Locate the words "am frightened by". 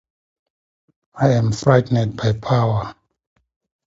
1.33-2.33